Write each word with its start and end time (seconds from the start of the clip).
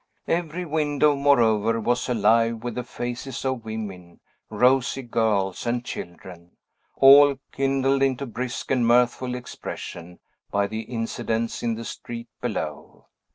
Every 0.27 0.65
window, 0.65 1.15
moreover, 1.15 1.79
was 1.79 2.09
alive 2.09 2.63
with 2.63 2.73
the 2.73 2.83
faces 2.83 3.45
of 3.45 3.63
women, 3.63 4.19
rosy 4.49 5.03
girls, 5.03 5.67
and 5.67 5.85
children, 5.85 6.57
all 6.97 7.37
kindled 7.51 8.01
into 8.01 8.25
brisk 8.25 8.71
and 8.71 8.87
mirthful 8.87 9.35
expression, 9.35 10.17
by 10.49 10.65
the 10.65 10.79
incidents 10.81 11.61
in 11.61 11.75
the 11.75 11.85
street 11.85 12.29
below. 12.41 13.09